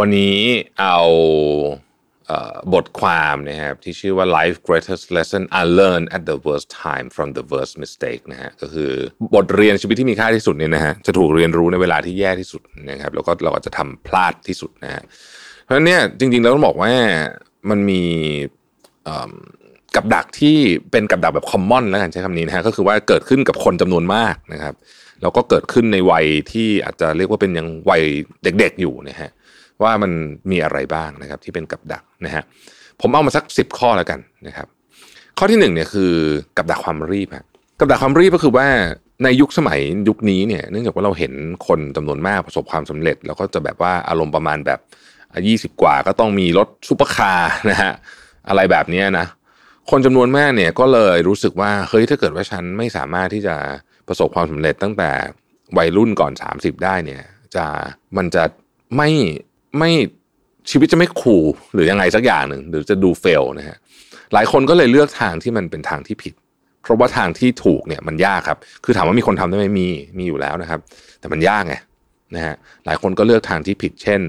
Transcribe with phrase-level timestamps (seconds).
[0.00, 0.36] วันนี้
[0.80, 0.98] เอา
[2.74, 8.90] บทความนะครับที่ชื่อว่า life greatest lesson I learned at the worst time from the worst mistake นะฮะก็คือ
[9.34, 15.02] บทเรียนชีวิตที่มีค่าที่สุดเนี่ยนะฮะจะถูกเรียนรู้ในเวลาที่แย่ที่สุดนะครับแล้วก็เราก็จะทำพลาดที่สุดนะฮะ
[15.62, 16.92] เพราะฉะนั้นเนี่ยจริงๆแล้วต้องบอกว่า
[17.70, 18.02] มันมี
[19.96, 20.56] กับดักที่
[20.90, 24.74] เป็นกับดักแบบคอมมอนแล้วกันใช้คำนี้นะฮะก็คือว่าเกิดขึ้นกับคนจำนวนมากนะครับ
[25.22, 28.02] แล้วก็เกิดขึ้นในวัยที่อาจจะเรียกว่าเป็นยังวัย
[28.42, 29.30] เด็กๆอยู่นะฮะ
[29.82, 30.12] ว่ามัน
[30.50, 32.42] มีอะไรบ้างนะครับที่เป็นกับดักนะฮะ
[33.00, 34.66] ผมเอามาสักสิบข้อแล้วกันนะครับ
[35.38, 36.12] ข้อที่หนึ่งเนี่ยคือ
[36.56, 37.46] กับดักความรีบฮะ
[37.80, 38.68] กับดักความรีบก็คือว่า
[39.24, 41.32] ในยุคสมัยยุคนี้เนี่ยเนื่องจากว่าเราเห็น
[41.66, 44.80] คนจำนวนมากประสบความสำเร็จ แล้วก็จะแบบว่าอารมณ์ประมาณแบบ
[45.46, 47.92] ยี่สิบกว่าก็ต้องมีรถซุปเปอร์คาร์นะฮะ
[48.48, 49.26] อะไรแบบนี้นะ
[49.90, 53.56] คนจำนวนมากเนี่ยก็เลยรู้สึกว่าเฮ้ยถ้าเกิดว่าฉันไม่สามารถที่จะ
[54.08, 55.10] ประสบความสำเร็จตั้งแต่
[55.78, 57.22] วัยรุ่นก่อน 30 ได้เนี่ย
[57.54, 57.66] จะ
[58.16, 58.44] มันจะ
[58.96, 59.08] ไม่
[59.78, 59.90] ไม่
[60.70, 63.76] ชีวิตจะไม่คูลหรือยังไงสักอย่างหนึ่งหรือจะดูเฟลนะฮะ
[64.34, 66.34] หลายคนก็เลยเลือกทางที่มันเป็นทางที่ผิด
[66.82, 69.88] เพราะว่าทางที่ถูกเนี่ยมันยากครับ คือถามว่ามีคนทำได้ไหมมี
[70.18, 70.80] มีอยู่แล้วนะครับ
[71.20, 71.74] แต่มันยากไง
[72.34, 72.54] นะฮะ
[72.86, 74.20] หลายคนก็เลือกทางที่ผิด เช่น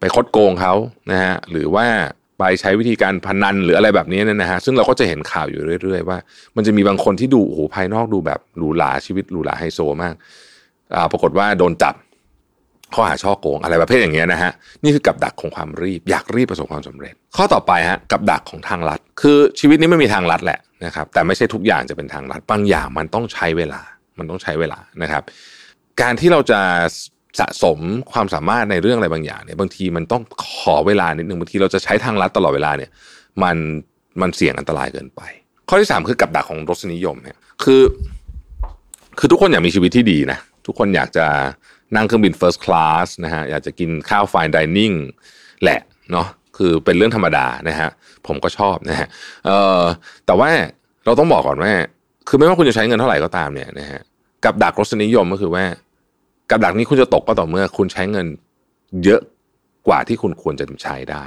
[0.00, 0.74] ไปคดโกงเขา
[1.10, 1.86] นะฮะหรือว่า
[2.38, 6.18] ไปใช้วิธีการพนันหรืออะไรแบบนี้เนี่ยนะฮะซึ่งเราก็จะเห็นข่าวอยู่เรื่อย ๆ ว่า
[6.56, 10.14] มันจะมีบางคนที่ดูโอ้โหภายนอกดูแบบหรูหราชีวิตหรูหราไฮโซมาก
[11.12, 11.94] ปรากฏว่าโดนจับ
[12.94, 23.80] ข้อหาช่อโกงอะไรประเภทอย่างเงี้ยนะฮะนี่คือกับดักของความรีบ อยากรีบประสบความสำเร็จ ข้อต่อไปฮะกับดักของทางลัด คือชีวิตนี้ไม่มีทางลัดแหละนะครับแต่ไม่ใช่ทุกอย่างจะเป็นทางลัดบางอย่างมันต้องใช้เวลา
[24.18, 25.22] มันต้องใช้เวลานะครับ
[26.00, 26.60] การที่เราจะ
[27.40, 27.78] สะสม
[28.12, 32.90] ความสามารถในเรื่องอะไรบางอย่างเนี่ยบางทีมันต้องขอเวลานิดนึงบางทีเราจะใช้ทางลัดตลอดเวลาเนี่ย
[33.42, 33.56] มัน
[34.20, 35.20] มันเสี่ยงอันตรายเกินไป
[35.68, 37.82] ข้อที่สามคือกับดักของรสนิยมเนี่ยคือ
[39.18, 41.26] คือทุกคนอยากมีชีวิตที่ดีนะทุกคนอยากจะ
[41.96, 44.96] นั่งเครื่องบิน first class นะฮะอยากจะกินข้าว fine dining
[45.62, 45.80] แหละ
[46.12, 47.90] เนาะคือเป็นเรื่องธรรมดานะฮะ
[48.26, 49.08] ผมก็ชอบนะฮะ
[49.46, 49.82] เอ่อ
[50.26, 50.48] แต่ว่า
[51.04, 51.72] เราต้องบอกก่อนว่า
[52.28, 54.00] คือไม่ว่าคุณจะใช้เงินเท่าไหร่ก็ตามเนี่ยนะฮะ
[54.44, 55.64] กับดักรสนิยมก็คือว่า
[56.50, 58.26] กับดักนี้คุณจะตกก็ต่อเมื่อ คุณใช้เงิน
[59.04, 59.20] เยอะ
[59.88, 61.24] กว่าที่คุณควรจะใช้ได้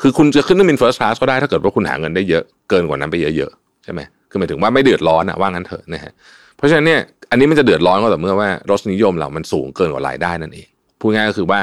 [0.00, 4.00] คือคุณจะขึ้นเครื่องบิน first class ก็ได้ถ้าเกิดว่าคุณหาเงินได้เยอะเกินกว่านั้นไปเยอะๆใช่ไหม
[4.30, 6.12] คือหมายถึงว่าไม่เดือดร้อนอะว่างั้นเถอะนะฮะ
[6.56, 7.00] เพราะฉะนั้นเนี่ย
[7.32, 10.68] อันนี้มันจะเดือดร้อนก็ต่อเมื่อว่ารสนิยมเรามันสูงเกินกว่ารายได้นั่นเอง
[11.00, 11.60] พูดง่ายก็คือว่า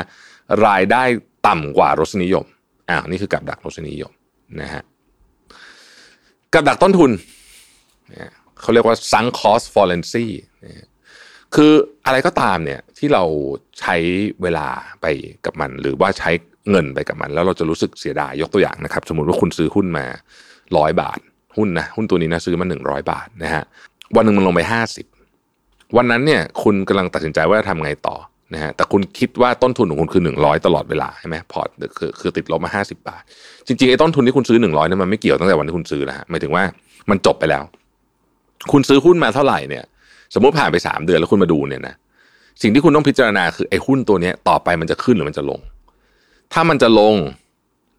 [0.68, 1.04] รายได้
[1.48, 2.46] ต่ำกว่ารสนิยม
[2.90, 4.12] อ้าวนี่คือกับดักรสนิยม
[4.62, 4.84] นะฮะ
[6.54, 7.12] กับดักต้นทุน
[8.62, 10.26] เขาเรียกว่า sunk cost fallacy
[10.66, 10.88] นะฮะ
[11.56, 11.72] คือ
[12.06, 13.24] อะไรก็ตามเนี่ยที่เรา
[13.80, 13.96] ใช้
[14.42, 14.68] เวลา
[15.02, 15.06] ไป
[15.46, 16.32] กับมัน หรือว่าใช้
[16.70, 20.06] เงินไปกับมัน แล้วเราจะรู้สึกเสียดายยกตัวอย่างนะครับ สมมติว่าคุณซื้อหุ้นมา
[20.78, 21.20] ร้อยบาท
[21.58, 23.64] หุ้นนะหุ้นตัวนี้นะซื้อมาหนึ่งร้อยบาทนะฮะ
[24.16, 25.06] วันหนึ่งมันลงไปห้าสิบ
[25.98, 28.16] วันนั้นเนี่ยคุณกำลังตัดสินใจว่าจะทำไงต่อ
[28.54, 33.22] นะฮะแต่คุณคิดว่าต้นทุนของคุณคือหนึ่งร้อยตลอดเวลาใช่ไหมพอร์ตคือคือติดลบมาห้าสิบาท
[33.68, 36.64] จริงๆไอ้ต้นทุนที่คุณซื้อหนึ่งร้อยนั้นมันไม่เกี่ยวตั้งแต่วันที่คุณซื้อแล้วฮะหมายถึงว่า
[37.10, 37.64] มันจบไปแล้ว
[38.72, 39.84] คุณซื้อหุ้นมาเท่าไหร่เนี่ย
[40.34, 41.96] สมมติผ่านไปสามเดือนแล้วคุณมาดูเนี่ยนะ
[42.62, 45.60] สิ่งที่คุณต้องพิจารณาคือไอ้หุ้นตัวเนี้ยต่อไปมันจะขึ้นหรือมันจะลง
[46.54, 47.16] ถ้ามันจะลง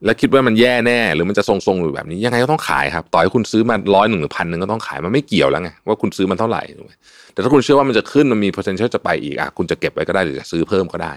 [0.05, 6.93] แล้วคิดว่ามันแย่แน่หรือมันจะทรงๆอยู่แบบนี้ยังไงก็ต้องขายครับ ต่อให้คุณซื้อมาร้อยหนึ่งหรือพันหนึ่งก็ต้องขายมันไม่เกี่ยวแล้วไงว่าคุณซื้อมันเท่าไหร่ถูกไหม
[7.33, 11.13] แต่ถ้าคุณเชื่อว่ามันจะขึ้นมันมี potential จะไปอีกอะคุณจะเก็บไว้ก็ได้หรือจะซื้อเพิ่มก็ได้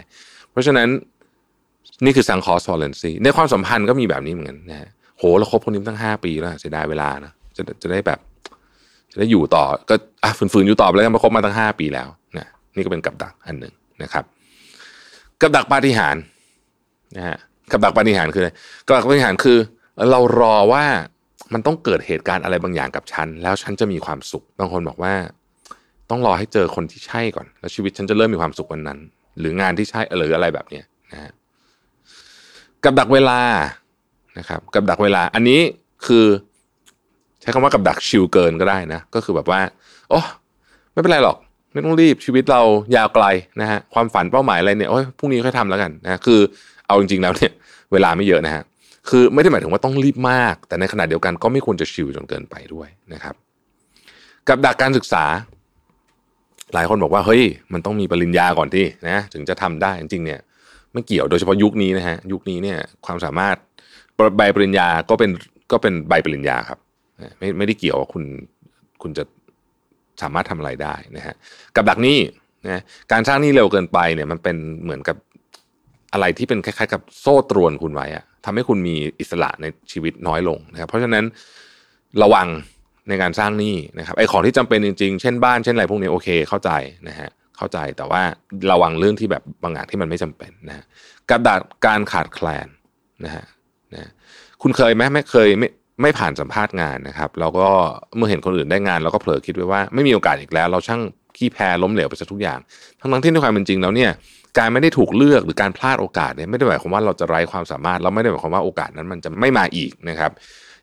[0.52, 0.88] เพราะฉะนั้น
[2.06, 8.20] นี่คือ sunk cost fallacy ในความสัมพันธ์ก็มีแบบนี้เหมือนกันนะฮะโหเราคบคนนี้ตั้งห้าปีแล้วเสียดายเวลานะจะจะได้แบบ
[9.12, 12.08] จะได้อยู่ต่อก็อะฝืนๆอยู่ต่อไปแล้วกันมาคบมาตั้งห้าปีแล้ว
[12.38, 13.74] นะนี่ก็เป็นกับดักอันหนึ่ง
[14.04, 14.24] นะครับ
[15.42, 16.24] กับดักปาฏิหาริย์
[17.16, 17.38] นะฮะ
[17.73, 18.52] กับดักปาฏิหารคืออะไร
[18.85, 19.58] กับดักปาฏิหารคือ
[20.11, 20.85] เรารอว่า
[21.53, 25.14] มันต้องเกิดเหตุการณ์อะไรบางอย่างกับฉัน แล้วฉันจะมีความสุข บางคนบอกว่า
[26.09, 28.99] ต้องรอให้เจอคนที่ใช่ก่อน แล้วชีวิตฉันจะเริ่มมีความสุขวันนั้น
[29.40, 31.31] หรืองานที่ใช่หรืออะไรแบบเนี้ยนะฮะ
[32.84, 33.40] กับดักเวลา
[34.37, 35.59] นะครับ กับดักเวลา อันนี้
[36.05, 36.26] คือ
[37.41, 39.61] ใช้คำว่ากับดักชิลเกินก็ได้นะ ก็คือแบบว่า
[40.09, 40.19] โอ้
[40.91, 41.37] ไม่เป็นไรหรอก
[41.73, 42.61] ไม่ต้องรีบชีวิตเรา
[42.96, 43.26] ยาวไกล
[43.61, 46.40] นะฮะความฝันเป้าหมายอะไรเนี่ยโอ้ยพรุ่งนี้ค่อยทำแล้วกันนะคือ
[46.88, 47.52] เอาจริง ๆ แล้วเนี่ย
[47.91, 48.64] เวลาไม่เยอะนะฮะ
[49.09, 53.35] คือไม่ได้หมายถึงว่าต้องรีบมาก แต่ในขณะเดียวกันก็ไม่ควรจะชิลจนเกินไปด้วยนะครับ
[54.47, 55.24] กับดักการศึกษา
[56.74, 57.44] หลายคนบอกว่าเฮ้ย
[57.74, 60.40] มันต้องมีปริญญาก่อนที่นะถึงจะทำได้จริงๆเนี่ย
[60.94, 63.56] ไม่เกี่ยวโดยเฉพาะยุคนี้นะฮะยุคนี้เนี่ยความสามารถ
[64.38, 65.32] ใบปริญญาก็เป็น
[65.72, 66.79] ก็เป็นใบปริญญาครับ
[67.40, 68.24] ไม่ไม่ได้เกี่ยวว่าคุณ
[69.02, 69.24] คุณจะ
[70.22, 71.36] สามารถทำอะไรได้นะฮะ
[71.76, 72.18] กับดักนี้
[72.66, 72.82] นะ
[73.12, 75.18] การสร้างหนี้เร็วเกินไปเนี่ยมันเป็นเหมือนกับ
[76.14, 81.26] อะไรที่เป็นคล้ายๆ กับโซ่ตรวนคุณไว้อะทำให้คุณมีอิสระในชีวิตน้อยลงนะครับ เพราะฉะนั้น
[82.24, 82.48] ระวัง
[83.10, 86.72] ในการสร้างหนี้นะครับไอ้ของที่จำเป็นจริงๆ เช่นบ้านเช่นอะไรพวกนี้โอเคเข้าใจ
[87.08, 88.22] นะฮะเข้าใจแต่ว่า
[88.72, 90.86] ระวังเรื่องที่แบบบางอย่างที่มันไม่จำเป็นนะฮะ
[91.30, 92.68] กับดักการขาดแคลน
[93.26, 93.46] นะฮะ
[93.94, 94.10] นะ
[94.62, 95.68] คุณเคยไหมไม่เคยไม่
[96.02, 97.68] ไม่ผ่านสัมภาษณ์งานนะครับเราก็
[98.16, 101.02] เมื่อเห็นคนอื่นได้งานเราก็เผลอคิดไว้ว่าไม่มีโอกาสอีกแล้ว เราช่าง
[101.38, 102.60] ขี้แพ้ล้มเหลวไปซะทุกอย่าง
[103.00, 104.12] ทั้งทั้งที่ในความเป็นจริงแล้วเนี่ย
[104.59, 110.32] การไม่ได้ถูกเลือกหรือการพลาดโอกาสเนี่ยไม่ได้หมายความว่าเราจะไร้ความสามารถเราไม่ได้หมายความว่าโอกาสนั้นมันจะไม่มาอีกนะครับ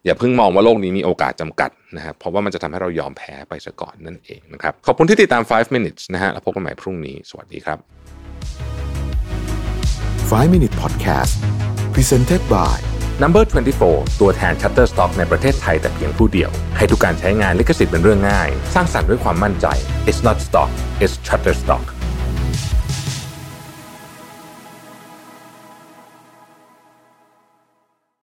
[0.05, 7.78] อย่าเพิ่งมองว่าโลกนี้มีโอกาสจำกัดนะครับเพราะว่ามันจะทำให้เรายอมแพ้ไปซะก่อนนั่นเองนะครับขอบคุณที่ติดตาม 5 minutes นะฮะแล้วพบกันใหม่พรุ่งนี้สวัสดีครับ
[10.31, 11.34] 5 Minute Podcast
[11.94, 12.76] Presented by
[13.22, 13.44] Number
[13.82, 19.67] 24 ตัวแทน Shutterstock ในประเทศไทยแต่เพียงผู้เดียว ให้ทุกการใช้งานลิขสิทธิ์เป็นเรื่องง่าย สร้างสรรค์ด้วยความมั่นใจ
[20.08, 20.70] It's not stock
[21.02, 21.84] it's Shutterstock